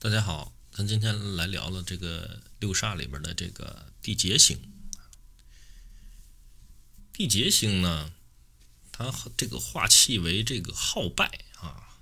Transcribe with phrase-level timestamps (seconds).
[0.00, 4.56] 大家好，咱今天来聊聊这个六煞里边的这个地劫星。
[7.12, 8.12] 地劫星呢，
[8.92, 11.98] 它这个化气为这个耗败啊，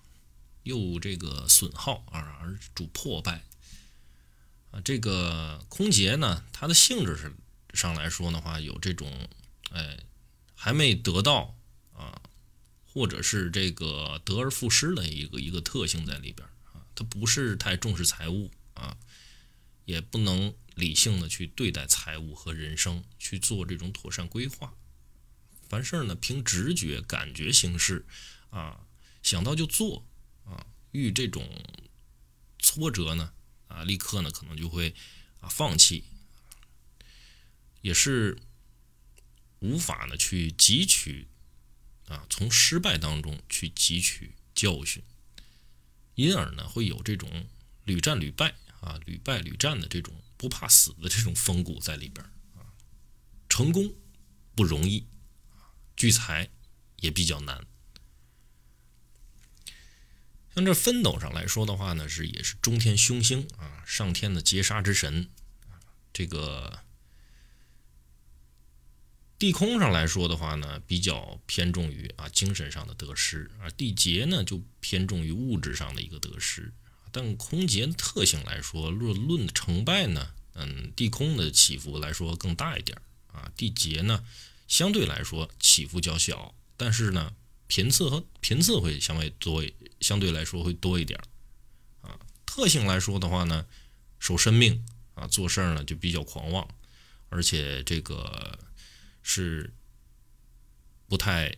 [0.64, 3.46] 又这个损耗啊，而主破败
[4.72, 4.80] 啊。
[4.84, 7.34] 这个空劫呢，它的性质是
[7.72, 9.26] 上来说的话，有这种
[9.70, 10.04] 哎
[10.54, 11.56] 还没得到
[11.94, 12.20] 啊，
[12.84, 16.46] 或者是这个得而复失的一个一个特性在里边。
[16.96, 18.98] 他不是太重视财务啊，
[19.84, 24.74] 也不能理性的去对待财务和人生，去做这种妥善规划。
[25.68, 28.06] 凡事呢，凭直觉、感觉行事
[28.50, 28.86] 啊，
[29.22, 30.04] 想到就做
[30.44, 30.66] 啊。
[30.92, 31.46] 遇这种
[32.58, 33.34] 挫折呢，
[33.68, 34.94] 啊，立刻呢可能就会
[35.40, 36.04] 啊放弃，
[37.82, 38.38] 也是
[39.58, 41.28] 无法呢去汲取
[42.06, 45.02] 啊从失败当中去汲取教训。
[46.16, 47.46] 因而呢，会有这种
[47.84, 52.24] 屡战屡败啊、屡败屡战的这种不怕死的这种风骨在里边
[52.56, 52.66] 啊。
[53.48, 53.94] 成功
[54.54, 55.06] 不容易
[55.96, 56.50] 聚财
[56.96, 57.64] 也比较难。
[60.54, 65.30] 像这分斗上来说的话呢，是也是中天凶星啊，上天的劫杀之神
[65.68, 65.78] 啊，
[66.12, 66.80] 这个。
[69.38, 76.72] 地空上来说的话呢，比较偏重于啊精神上的得失，而地劫呢就偏重于物质上的一个得失。
[77.10, 82.96] 但空劫特性来说，若论成败呢，嗯，地空的起伏来说更大一点
[83.32, 84.24] 啊，地劫呢
[84.68, 87.34] 相对来说起伏较小，但是呢
[87.66, 89.64] 频次和频次会相对多，
[90.00, 91.18] 相对来说会多一点
[92.02, 92.16] 啊。
[92.46, 93.66] 特性来说的话呢，
[94.20, 96.68] 守生命啊，做事儿呢就比较狂妄，
[97.30, 98.56] 而且这个。
[99.28, 99.72] 是
[101.08, 101.56] 不太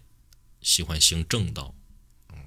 [0.62, 1.74] 喜欢行正道，
[2.32, 2.38] 嗯，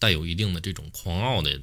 [0.00, 1.62] 带有一定的这种狂傲的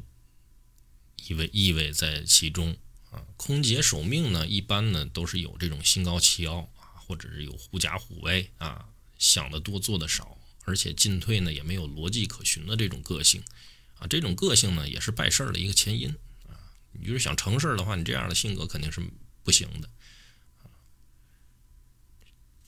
[1.28, 2.78] 意味意味在其中
[3.12, 3.22] 啊。
[3.36, 8.88] 空劫守命呢，一般呢都是有这种心高气傲啊，或者是有狐假虎威啊，
[9.18, 13.44] 想的多做的少，而且进退呢也没有逻辑可循的这种个性
[13.98, 14.08] 啊。
[14.08, 16.10] 这种个性呢也是败事儿的一个前因
[16.48, 16.56] 啊。
[16.94, 19.02] 你就是想成事儿的话，你这样的性格肯定是
[19.44, 19.90] 不行的。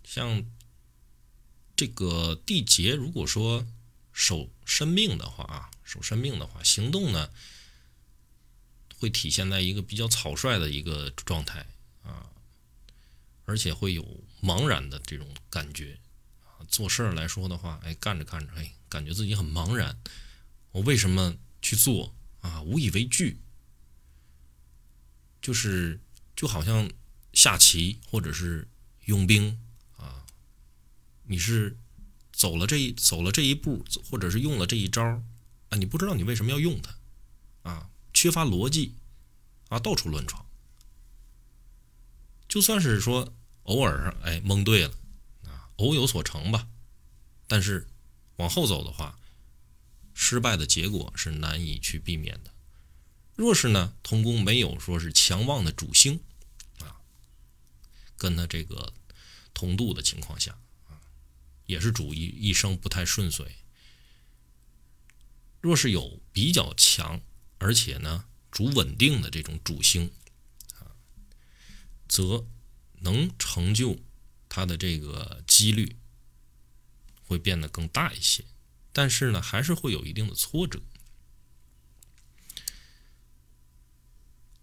[0.04, 0.44] 像
[1.76, 3.68] 这个地劫，如果说
[4.20, 7.30] 守生命的话啊，守生命的话，行动呢
[8.98, 11.66] 会体现在一个比较草率的一个状态
[12.04, 12.28] 啊，
[13.46, 14.06] 而且会有
[14.44, 15.98] 茫然的这种感觉
[16.44, 16.60] 啊。
[16.68, 19.98] 做事来说的话，哎，干着干着，哎，感觉自己很茫然。
[20.72, 22.62] 我为什么去做啊？
[22.64, 23.40] 无以为惧，
[25.42, 25.98] 就是
[26.36, 26.92] 就好像
[27.32, 28.68] 下棋或者是
[29.06, 29.58] 用兵
[29.96, 30.26] 啊。
[31.24, 31.78] 你是
[32.40, 35.78] 走了这一走了这一步，或者是用了这一招啊？
[35.78, 37.90] 你不知道你为什么要用它啊？
[38.14, 38.96] 缺乏逻辑
[39.68, 40.46] 啊，到处乱闯。
[42.48, 43.34] 就算是说
[43.64, 44.94] 偶尔哎蒙对了
[45.44, 46.66] 啊，偶有所成吧。
[47.46, 47.86] 但是
[48.38, 49.20] 往后走的话，
[50.14, 52.54] 失败的结果是难以去避免的。
[53.36, 56.22] 若是呢，同宫没有说是强旺的主星
[56.80, 57.04] 啊，
[58.16, 58.94] 跟他这个
[59.54, 60.58] 同度的情况下。
[61.70, 63.46] 也是主一一生不太顺遂。
[65.62, 67.22] 若是有比较强，
[67.60, 70.12] 而且呢主稳定的这种主星
[70.80, 70.90] 啊，
[72.08, 72.48] 则
[73.02, 74.00] 能成就
[74.50, 75.96] 他的这个几率
[77.22, 78.44] 会变得更大一些。
[78.92, 80.82] 但是呢，还是会有一定的挫折。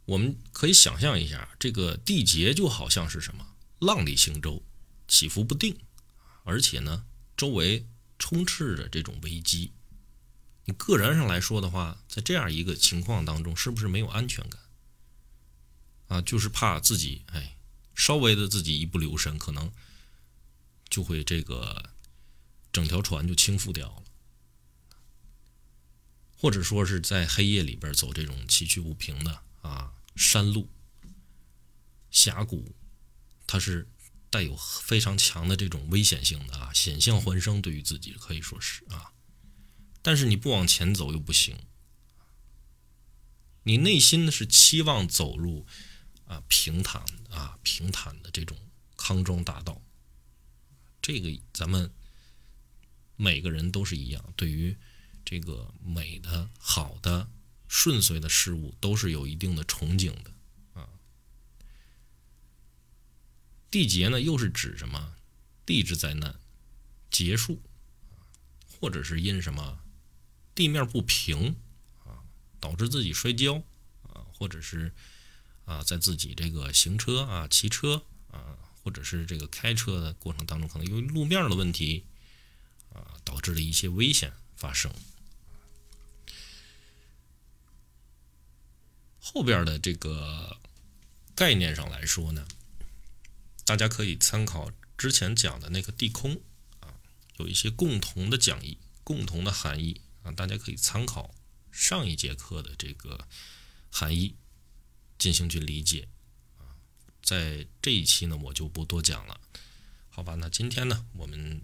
[0.06, 4.64] 我们可以想象一下，这个地劫就好像是什么浪里行舟，
[5.06, 5.78] 起伏不定。
[6.46, 7.04] 而且呢，
[7.36, 7.84] 周围
[8.20, 9.72] 充斥着这种危机。
[10.64, 14.62] 你个人上来说的话，在这样一个情况当中，是不是没有安全感？
[16.06, 17.56] 啊，就是怕自己哎，
[17.96, 19.72] 稍微的自己一不留神，可能
[20.88, 21.90] 就会这个
[22.72, 24.04] 整条船就倾覆掉了，
[26.38, 30.70] 或者说是在黑夜里边走这种崎岖不平的啊山路、
[32.12, 32.72] 峡谷，
[33.48, 33.88] 它是。
[34.36, 39.10] 带有非常强的这种危险性的啊，险象环生，对于自己可以说是啊，
[40.02, 41.56] 但是你不往前走又不行，
[43.62, 45.66] 你内心是期望走入
[46.26, 48.58] 啊平坦啊平坦的这种
[48.94, 49.80] 康庄大道，
[51.00, 51.90] 这个咱们
[53.16, 54.76] 每个人都是一样，对于
[55.24, 57.30] 这个美的、好的、
[57.68, 60.30] 顺遂的事物，都是有一定的憧憬的。
[63.76, 65.14] 地劫呢，又是指什么？
[65.66, 66.34] 地质灾难
[67.10, 67.60] 结束，
[68.80, 69.78] 或者是因什么
[70.54, 71.54] 地面不平
[72.02, 72.24] 啊，
[72.58, 73.62] 导致自己摔跤
[74.04, 74.94] 啊，或者是
[75.66, 82.06] 啊在自己这个行车啊、骑车啊，或者是这个开车的过程当中，可能由于路面的问题
[82.94, 84.90] 啊，导致了一些危险发生。
[89.20, 90.56] 后边的这个
[91.34, 92.48] 概念上来说呢，
[93.66, 96.40] 大家可以参考之前讲的那个地空
[96.78, 96.94] 啊，
[97.38, 101.34] 有一些共同的讲义、共同的含义啊，大家可以参考
[101.72, 103.26] 上一节课的这个
[103.90, 104.36] 含义
[105.18, 106.08] 进行去理解
[106.58, 106.78] 啊。
[107.20, 109.40] 在这一期呢，我就不多讲了，
[110.08, 110.36] 好吧？
[110.36, 111.60] 那今天呢，我们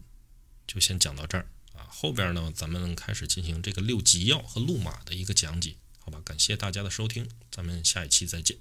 [0.66, 5.76] 就先讲到这儿啊，后边呢，咱们开始进行这个六级要和路马的一个讲解。
[6.00, 8.58] 好吧，感谢大家的收听，咱们下一期再见。